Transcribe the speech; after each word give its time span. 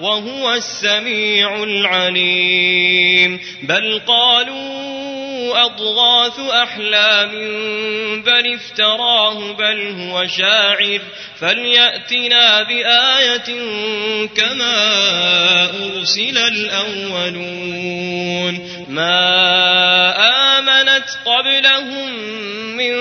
وهو 0.00 0.52
السميع 0.52 1.62
العليم. 1.62 3.40
بل 3.62 4.00
قالوا 4.06 5.64
أضغاث 5.64 6.40
أحلام 6.40 7.30
بل 8.22 8.54
افتراه 8.54 9.52
بل 9.52 9.96
هو 10.00 10.26
شاعر. 10.26 11.00
فليأتنا 11.40 12.62
بآية 12.62 13.58
كما 14.36 14.76
أرسل 15.64 16.38
الأولون. 16.38 17.64
ما 18.88 19.14
آمنت 20.58 21.08
قبلهم 21.24 22.14
من 22.76 22.94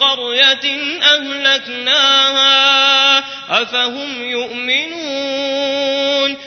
قرية 0.00 0.80
أهلكناها. 1.02 2.60
أفهم 3.50 4.22
يؤمنون 4.22 5.70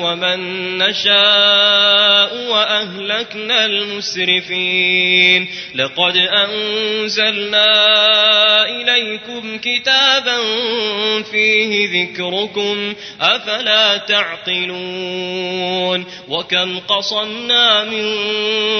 ومن 0.00 0.38
نشاء 0.78 2.50
وأهلكنا 2.50 3.64
المسرفين. 3.64 5.48
لقد 5.74 6.16
أنزلنا 6.16 7.68
إليكم 8.68 9.58
كتابا 9.58 10.38
فيه 11.22 12.02
ذكركم 12.02 12.94
أفلا 13.20 13.96
تعقلون. 13.96 15.42
وكم 16.28 16.78
قصمنا 16.78 17.84
من 17.84 18.16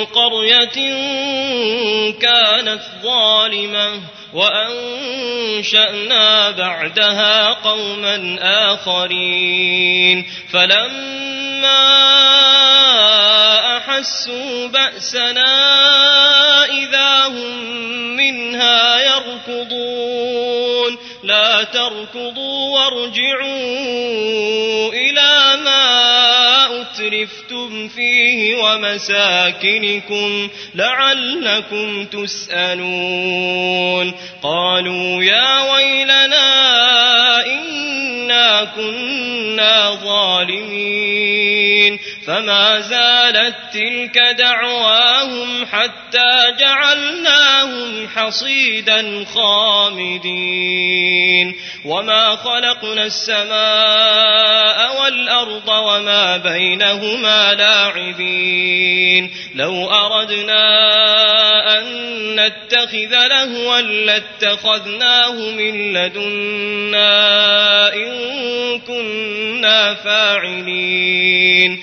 قرية 0.04 0.92
كانت 2.20 2.80
ظالمة 3.02 4.00
وأنشأنا 4.34 6.20
بعدها 6.50 7.48
قوما 7.48 8.38
آخرين 8.72 10.26
فلما 10.52 11.92
أحسوا 13.76 14.68
بأسنا 14.68 15.44
إذا 16.64 17.26
هم 17.26 17.72
منها 18.16 19.00
يركضون 19.00 20.98
لا 21.22 21.64
تركضوا 21.64 22.78
وارجعوا 22.78 24.12
إلى 24.92 25.11
أترفتم 27.22 27.88
فيه 27.88 28.56
ومساكنكم 28.56 30.48
لعلكم 30.74 32.04
تسألون. 32.04 34.14
قالوا 34.42 35.22
يا 35.22 35.72
ويلنا 35.72 37.46
إنا 37.46 38.64
كنا 38.64 39.98
ظالمين. 40.04 41.98
فما 42.26 42.80
زالت 42.80 43.56
تلك 43.72 44.18
دعواهم 44.38 45.66
حتى 45.66 46.52
جعلناهم 46.60 48.08
حصيدا 48.08 49.24
خامدين. 49.34 51.54
وما 51.84 52.36
خلقنا 52.36 53.04
السماء 53.04 54.61
والأرض 55.02 55.68
وما 55.68 56.36
بينهما 56.36 57.54
لاعبين. 57.54 59.30
لو 59.54 59.90
أردنا 59.90 61.78
أن 61.78 61.84
نتخذ 62.36 63.26
لهوا 63.26 63.80
لاتخذناه 63.80 65.32
من 65.32 65.92
لدنا 65.92 67.94
إن 67.94 68.80
كنا 68.80 69.94
فاعلين. 69.94 71.82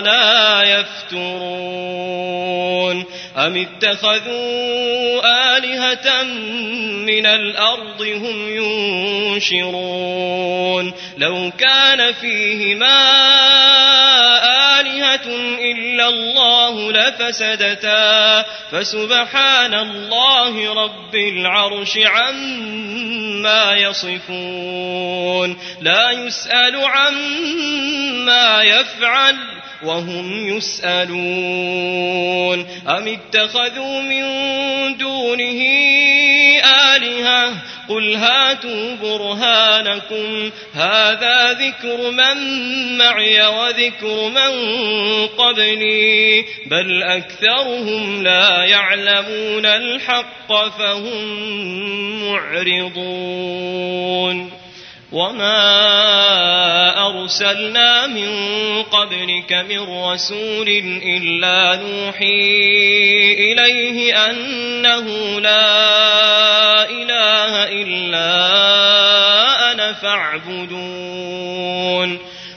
لا 0.00 0.62
يفترون 0.62 2.10
أم 3.36 3.56
اتخذوا 3.56 5.20
آلهة 5.56 6.22
من 7.06 7.26
الأرض 7.26 8.02
هم 8.02 8.48
ينشرون 9.36 10.92
لو 11.18 11.50
كان 11.58 12.12
فيهما 12.12 13.00
آلهة 14.44 14.59
إلا 15.58 16.08
الله 16.08 16.92
لفسدتا 16.92 18.44
فسبحان 18.72 19.74
الله 19.74 20.74
رب 20.84 21.14
العرش 21.14 21.98
عما 21.98 23.76
يصفون 23.76 25.58
لا 25.80 26.10
يسأل 26.10 26.76
عما 26.76 28.62
يفعل 28.62 29.36
وهم 29.82 30.56
يسألون 30.56 31.20
أم 32.88 33.08
اتخذوا 33.08 34.00
من 34.00 34.24
دونه 34.96 35.62
آلهة 35.62 35.89
قل 37.90 38.14
هاتوا 38.16 38.94
برهانكم 39.02 40.50
هذا 40.74 41.52
ذكر 41.52 42.10
من 42.10 42.36
معي 42.98 43.46
وذكر 43.46 44.28
من 44.28 44.52
قبلي 45.26 46.44
بل 46.66 47.02
أكثرهم 47.02 48.22
لا 48.22 48.64
يعلمون 48.64 49.66
الحق 49.66 50.68
فهم 50.78 51.24
معرضون 52.24 53.80
وما 55.12 57.06
أرسلنا 57.06 58.06
من 58.06 58.30
قبلك 58.82 59.52
من 59.52 60.04
رسول 60.04 60.68
إلا 61.04 61.76
نوحي 61.76 63.32
إليه 63.32 64.30
أنه 64.30 65.40
لا 65.40 66.90
إله 66.90 67.64
إلا 67.82 68.30
أنا 69.72 69.92
فاعبدون 69.92 71.50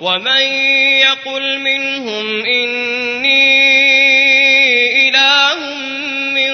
ومن 0.00 0.42
يقل 1.00 1.58
منهم 1.58 2.44
إني 2.44 3.54
إله 5.08 5.54
من 6.34 6.52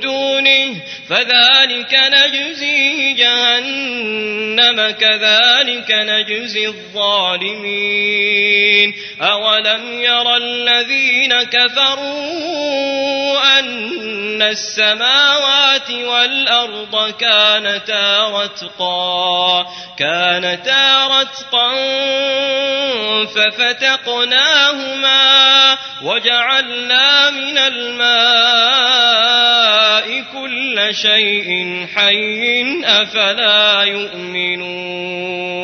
دونه 0.00 0.74
فذلك 1.08 1.94
نجزيه 2.12 3.14
جهنم 3.14 4.90
كذلك 4.90 5.90
نجزي 5.90 6.66
الظالمين. 6.66 8.14
أولم 9.20 10.00
ير 10.00 10.36
الذين 10.36 11.42
كفروا 11.42 12.44
أن 13.58 13.73
السماوات 14.50 15.90
والأرض 15.90 17.10
كانتا 17.20 18.28
رتقا 18.28 19.66
كانتا 19.98 21.06
رتقا 21.06 21.74
ففتقناهما 23.34 25.14
وجعلنا 26.02 27.30
من 27.30 27.58
الماء 27.58 28.94
كل 30.32 30.94
شيء 30.94 31.86
حي 31.94 32.84
أفلا 32.84 33.82
يؤمنون. 33.82 35.63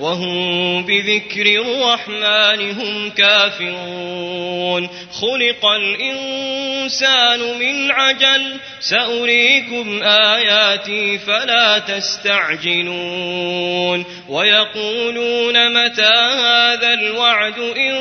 وهم 0.00 0.82
بذكر 0.82 1.46
الرحمن 1.46 2.70
هم 2.70 3.10
كافرون 3.10 4.88
خلق 5.12 5.66
الإنسان 5.66 7.40
من 7.58 7.90
عجل 7.90 8.56
سأريكم 8.80 10.02
آياتي 10.02 11.18
فلا 11.18 11.78
تستعجلون 11.78 12.90
ويقولون 14.28 15.84
متى 15.84 16.14
هذا 16.42 16.94
الوعد 16.94 17.58
إن 17.58 18.00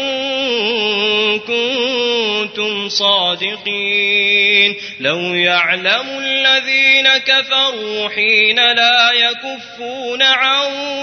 كنتم 1.40 2.90
صادقين 2.90 4.76
لو 5.00 5.20
يعلم 5.20 6.20
الذين 6.20 7.08
كفروا 7.18 8.10
حين 8.10 8.56
لا 8.56 9.12
يكفون 9.12 10.22
عن 10.22 11.00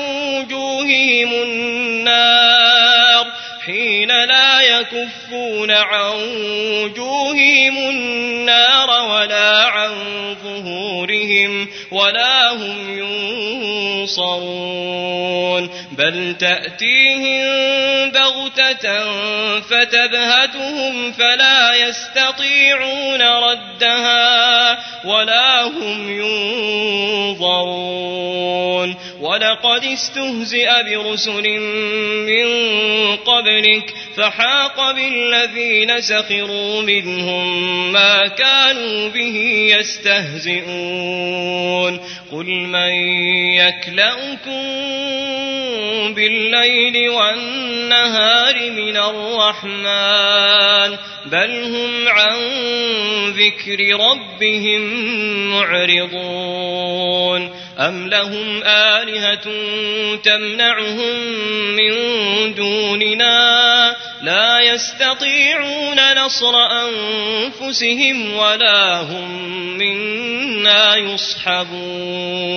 وجوههم 0.46 0.85
النار 1.32 3.26
حين 3.66 4.08
لا 4.08 4.60
يكفون 4.60 5.70
عن 5.70 6.12
وجوههم 6.82 7.78
النار 7.78 8.90
ولا 8.90 9.64
عن 9.64 9.90
ظهورهم 10.44 11.68
ولا 11.90 12.52
هم 12.52 12.98
ينصرون 13.98 15.70
بل 15.92 16.36
تأتيهم 16.38 17.46
بغتة 18.10 19.10
فتبهتهم 19.60 21.12
فلا 21.12 21.74
يستطيعون 21.74 23.22
ردها 23.22 24.78
ولا 25.04 25.62
هم 25.62 26.20
ينظرون 27.40 27.76
ولقد 29.26 29.84
استهزئ 29.84 30.68
برسل 30.82 31.60
من 32.26 32.46
قبلك 33.16 33.94
فحاق 34.16 34.92
بالذين 34.92 36.00
سخروا 36.00 36.82
منهم 36.82 37.92
ما 37.92 38.26
كانوا 38.26 39.08
به 39.08 39.68
يستهزئون 39.78 42.00
قل 42.32 42.46
من 42.46 42.92
يكلأكم 43.54 44.62
بالليل 46.14 47.10
والنهار 47.10 48.70
من 48.70 48.96
الرحمن 48.96 50.96
بل 51.26 51.64
هم 51.64 52.08
عن 52.08 52.36
ذكر 53.30 54.00
ربهم 54.00 54.80
معرضون 55.50 57.50
أم 57.78 58.08
لهم 58.08 58.62
آلهة 58.64 59.44
تمنعهم 60.16 61.16
من 61.76 61.92
دوننا 62.54 63.96
لا 64.22 64.60
يستطيعون 64.60 66.24
نصر 66.24 66.54
أنفسهم 66.56 68.36
ولا 68.36 69.00
هم 69.00 69.30
منا 69.78 70.96
يصحبون 70.96 72.56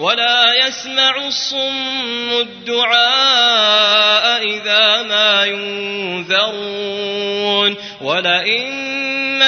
ولا 0.00 0.66
يسمع 0.66 1.26
الصم 1.26 2.30
الدعاء 2.40 4.42
إذا 4.42 5.02
ما 5.02 5.44
ينذرون 5.44 6.90
ولئن 8.00 8.90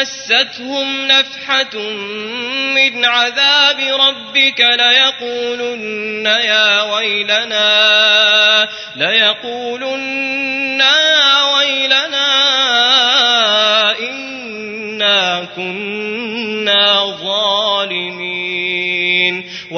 مستهم 0.00 1.06
نفحة 1.06 1.78
من 2.74 3.04
عذاب 3.04 3.80
ربك 3.80 4.60
ليقولن 4.60 6.26
يا 6.26 6.82
ويلنا 6.82 8.68
ليقولن 8.96 10.80
يا 10.80 11.54
ويلنا 11.54 12.21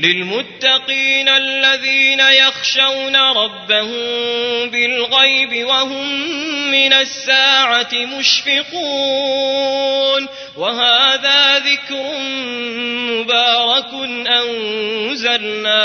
للمتقين 0.00 1.28
الذين 1.28 2.20
يخشون 2.20 3.16
ربهم 3.16 4.00
بالغيب 4.70 5.66
وهم 5.66 6.30
من 6.70 6.92
الساعة 6.92 7.94
مشفقون. 8.18 8.54
وهذا 10.56 11.58
ذكر 11.58 12.18
مبارك 13.10 13.94
أنزلناه. 15.08 15.84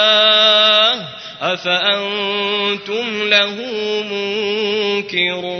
أفأنتم 1.41 3.29
له 3.29 3.55
منكرون. 5.03 5.59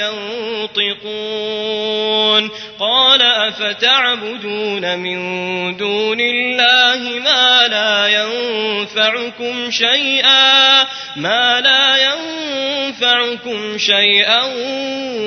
ينطقون. 0.77 2.51
قال 2.79 3.21
أفتعبدون 3.21 4.99
من 4.99 5.17
دون 5.77 6.19
الله 6.19 7.19
ما 7.19 7.67
لا 7.67 8.07
ينفعكم 8.07 9.71
شيئا 9.71 10.83
ما 11.15 11.61
لا 11.61 11.97
ينفعكم 11.97 12.40
شيئا 13.77 14.43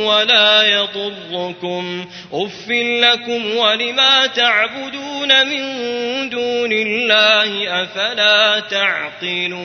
ولا 0.07 0.63
يضركم. 0.63 2.07
أف 2.33 2.69
لكم 2.71 3.57
ولما 3.57 4.27
تعبدون 4.27 5.47
من 5.47 5.65
دون 6.31 6.73
الله 6.73 7.83
أفلا 7.83 8.61
تعقلون. 8.61 9.65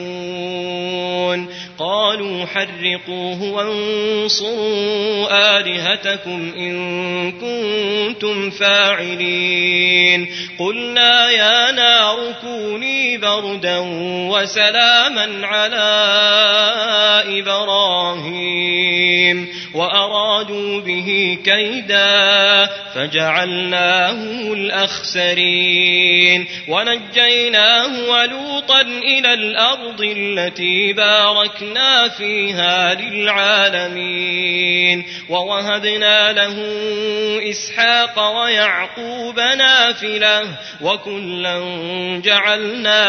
قالوا 1.80 2.46
حرقوه 2.46 3.44
وانصروا 3.44 5.28
آلهتكم 5.60 6.54
إن 6.58 7.32
كنتم 7.32 8.50
فاعلين. 8.50 10.28
قلنا 10.60 11.30
يا 11.30 11.72
نار 11.72 12.36
كوني 12.42 12.99
بردا 13.20 13.78
وسلاما 14.30 15.48
على 15.48 15.90
إبراهيم 17.40 19.48
وأرادوا 19.74 20.82
به 20.82 21.38
كيدا 21.44 22.66
فجعلناهم 22.96 24.54
الأخسرين 24.54 26.48
ونجيناه 26.68 28.10
ولوطا 28.10 28.82
إلى 28.82 29.34
الأرض 29.34 30.02
التي 30.02 30.94
باركنا 30.94 32.10
فيها 32.10 32.94
للعالمين 32.94 35.06
ووهبنا 35.30 36.34
له 36.34 36.56
إسحاق 37.50 38.42
ويعقوب 38.42 39.40
نافلة 39.40 40.42
وكلا 40.82 41.60
جعلنا 42.24 43.09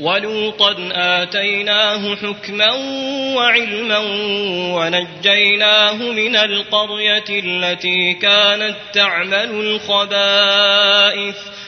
ولوطا 0.00 0.76
آتيناه 0.92 2.16
حكما 2.16 2.72
وعلما 3.36 3.98
ونجيناه 4.74 5.94
من 5.94 6.36
القرية 6.36 7.24
التي 7.30 8.14
كانت 8.14 8.76
تعمل 8.92 9.50
الخبائث. 9.50 11.36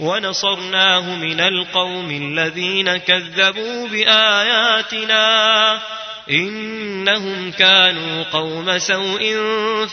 ونصرناه 0.00 1.16
من 1.16 1.40
القوم 1.40 2.10
الذين 2.10 2.96
كذبوا 2.96 3.88
بآياتنا 3.88 5.78
إنهم 6.30 7.52
كانوا 7.52 8.22
قوم 8.22 8.78
سوء 8.78 9.36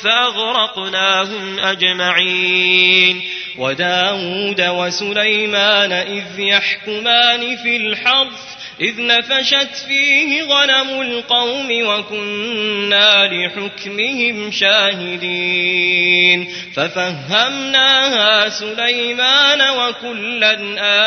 فأغرقناهم 0.04 1.60
أجمعين 1.60 3.22
وداود 3.58 4.62
وسليمان 4.62 5.92
إذ 5.92 6.40
يحكمان 6.40 7.56
في 7.58 7.78
الحرث 7.78 8.57
إذ 8.82 9.06
نفشت 9.06 9.76
فيه 9.88 10.44
غنم 10.44 11.02
القوم 11.02 11.68
وكنا 11.88 13.30
لحكمهم 13.34 14.52
شاهدين 14.52 16.48
ففهمناها 16.76 18.50
سليمان 18.50 19.62
وكلا 19.62 20.58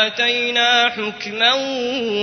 آتينا 0.07 0.89
حكما 0.89 1.53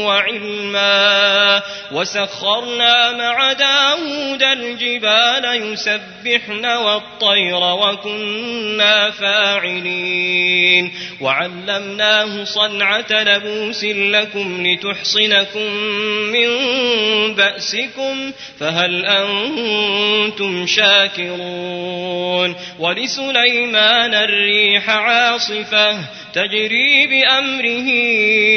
وعلما 0.04 1.62
وسخرنا 1.92 3.12
مع 3.12 3.52
داود 3.52 4.42
الجبال 4.42 5.72
يسبحن 5.72 6.66
والطير 6.66 7.56
وكنا 7.56 9.10
فاعلين 9.10 10.92
وعلمناه 11.20 12.44
صنعة 12.44 13.06
لبوس 13.10 13.84
لكم 13.84 14.66
لتحصنكم 15.42 15.72
من 16.32 16.48
بأسكم 17.34 18.32
فهل 18.60 19.06
أنتم 19.06 20.66
شاكرون 20.66 22.54
ولسليمان 22.78 24.14
الريح 24.14 24.90
عاصفة 24.90 25.98
تجري 26.32 27.06
بأمره 27.06 27.88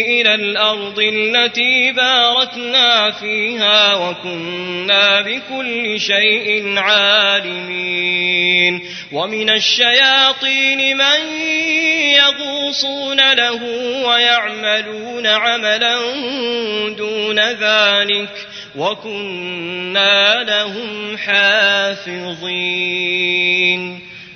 إلى 0.08 0.36
الأرض 0.36 1.00
التي 1.00 1.92
باركنا 1.92 3.12
فيها 3.12 3.96
وكنا 3.96 5.22
بكل 5.22 6.00
شيء 6.00 6.78
عالمين. 6.78 8.82
ومن 9.12 9.50
الشياطين 9.50 10.98
من 10.98 11.42
يغوصون 12.12 13.34
له 13.34 13.64
ويعملون 14.06 15.28
عملا 15.28 15.98
دون 16.98 17.40
ذلك 17.40 18.48
وكنا 18.76 20.44
لهم 20.44 21.18
حافظين. 21.18 22.32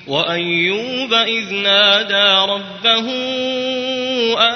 وأيوب 0.07 1.13
إذ 1.13 1.53
نادى 1.53 2.51
ربه 2.51 3.09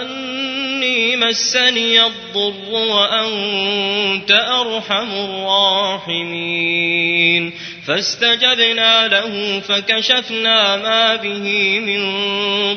أني 0.01 1.15
مسني 1.15 2.05
الضر 2.05 2.71
وأنت 2.71 4.31
أرحم 4.31 5.11
الراحمين. 5.11 7.53
فاستجبنا 7.87 9.07
له 9.07 9.59
فكشفنا 9.59 10.77
ما 10.77 11.15
به 11.15 11.79
من 11.79 12.03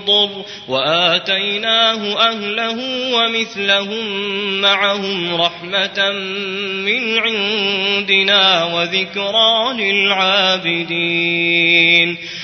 ضر 0.07 0.45
وآتيناه 0.69 2.29
أهله 2.29 2.79
ومثلهم 3.15 4.07
معهم 4.61 5.35
رحمة 5.35 6.11
من 6.85 7.19
عندنا 7.19 8.65
وذكرى 8.65 9.73
للعابدين. 9.79 11.39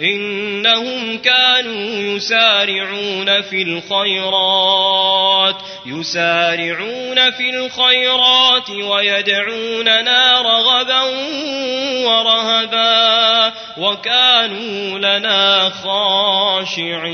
إنهم 0.00 1.18
كانوا 1.18 2.16
يسارعون 2.16 3.42
في 3.42 3.62
الخيرات 3.62 5.56
يسارعون 5.86 7.30
في 7.30 7.50
الخيرات 7.50 8.70
ويدعوننا 8.70 10.42
رغبا 10.42 11.02
ورهبا 12.06 13.52
وكانوا 13.78 14.98
لنا 14.98 15.70
خاشعين. 15.70 17.06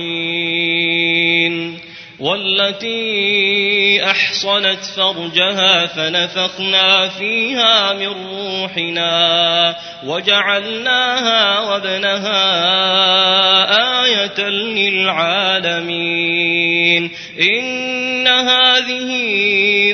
والتي 2.22 4.04
أحصنت 4.04 4.84
فرجها 4.96 5.86
فنفخنا 5.86 7.08
فيها 7.08 7.92
من 7.92 8.06
روحنا 8.06 9.76
وجعلناها 10.04 11.60
وابنها 11.60 12.42
آية 14.04 14.48
للعالمين 15.68 17.10
إن 17.40 18.28
هذه 18.28 19.10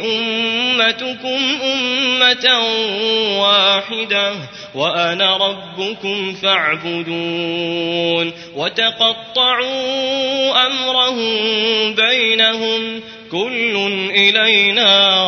أمتكم 0.05 1.41
أمة 1.63 2.59
واحدة 3.41 4.33
وأنا 4.79 5.37
ربكم 5.37 6.35
فاعبدون 6.35 8.33
وتقطعوا 8.57 9.67
أمرهم 10.67 11.95
بينهم 11.95 13.01
كل 13.31 13.77
إلينا 14.11 15.19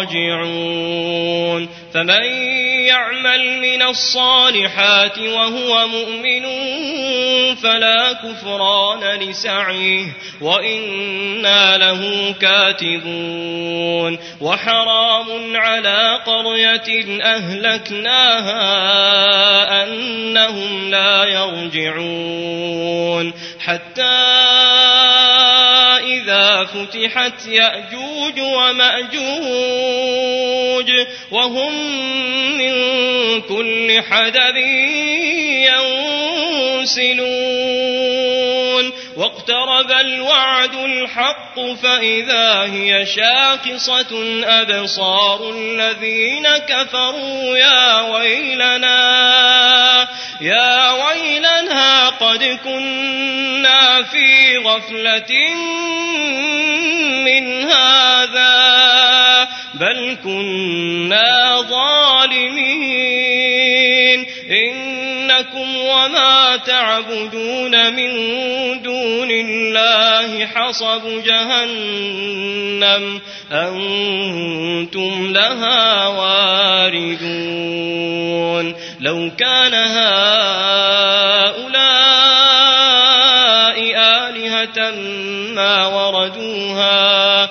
راجعون 0.00 1.68
فمن 1.94 2.57
يعمل 2.88 3.60
من 3.60 3.82
الصالحات 3.82 5.18
وهو 5.18 5.88
مؤمن 5.88 6.44
فلا 7.54 8.12
كفران 8.12 9.20
لسعيه 9.20 10.06
وإنا 10.40 11.78
له 11.78 12.34
كاتبون 12.40 14.18
وحرام 14.40 15.56
على 15.56 16.20
قرية 16.26 17.22
أهلكناها 17.22 18.64
أنهم 19.84 20.90
لا 20.90 21.24
يرجعون 21.24 22.38
حتى 23.60 24.02
إذا 26.04 26.64
فتحت 26.64 27.46
يأجوج 27.46 28.40
ومأجوج 28.40 29.87
وهم 31.30 31.72
من 32.58 32.72
كل 33.40 34.02
حدب 34.10 34.56
ينسلون. 36.86 38.92
واقترب 39.16 39.90
الوعد 39.90 40.74
الحق 40.74 41.60
فإذا 41.82 42.62
هي 42.62 43.06
شاخصة 43.06 44.42
أبصار 44.44 45.50
الذين 45.50 46.48
كفروا 46.48 47.58
يا 47.58 48.00
ويلنا 48.00 50.08
يا 50.40 50.92
ويلنا 50.92 52.08
قد 52.08 52.58
كنا 52.64 54.02
في 54.02 54.58
غفلة 54.58 55.54
من 57.24 57.70
هذا. 57.70 58.77
بل 59.80 60.16
كنا 60.24 61.60
ظالمين 61.70 62.98
إنكم 64.50 65.76
وما 65.76 66.56
تعبدون 66.56 67.94
من 67.94 68.12
دون 68.82 69.30
الله 69.30 70.46
حصب 70.46 71.22
جهنم 71.24 73.20
أنتم 73.52 75.32
لها 75.32 76.06
واردون 76.06 77.28
لو 79.00 79.30
كان 79.38 79.74
هؤلاء 79.74 80.18
آلهة 83.96 84.90
ما 85.54 85.86
وردوها 85.86 87.50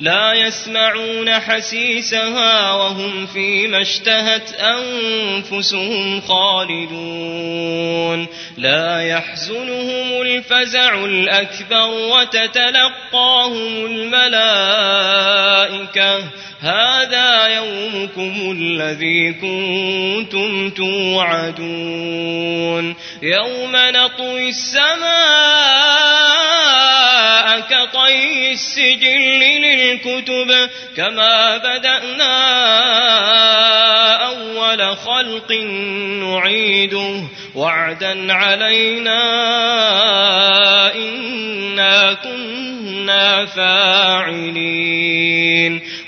لا 0.00 0.32
يسمعون 0.32 1.30
حسيسها 1.30 2.72
وهم 2.72 3.26
فيما 3.26 3.82
اشتهت 3.82 4.54
أنفسهم 4.54 6.20
خالدون. 6.20 8.26
لا 8.58 9.02
يحزنهم 9.02 10.22
الفزع 10.22 11.04
الأكبر 11.04 11.86
وتتلقاهم 11.86 13.86
الملائكة. 13.86 14.20
هذا 16.60 17.46
يومكم 17.46 18.56
الذي 18.58 19.32
كنتم 19.32 20.70
توعدون. 20.70 22.14
يوم 23.22 23.76
نطوي 23.76 24.48
السماء 24.48 25.90
كطي 27.60 28.52
السجل 28.52 29.40
للكتب 29.90 30.70
كما 30.96 31.56
بدأنا 31.56 32.36
أول 34.26 34.96
خلق 34.96 35.52
نعيده. 36.22 37.22
وعدا 37.54 38.32
علينا 38.32 39.20
إنا 40.94 42.12
كنا 42.12 43.46
فاعلين. 43.46 45.00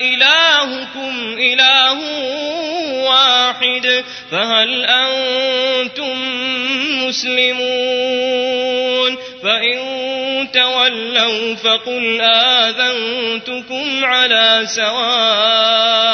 إلهكم 0.00 1.36
إله 1.38 1.98
واحد 3.08 4.04
فهل 4.30 4.84
أنتم 4.84 6.16
مسلمون 7.08 8.56
فإن 9.42 9.78
تولوا 10.52 11.54
فقل 11.54 12.20
آذنتكم 12.20 14.04
على 14.04 14.62
سواء 14.66 16.06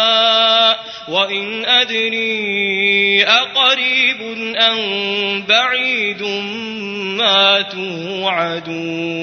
وإن 1.09 1.65
أدري 1.65 3.25
أقريب 3.25 4.23
أم 4.57 5.43
بعيد 5.49 6.23
ما 7.19 7.63
توعدون 7.63 9.23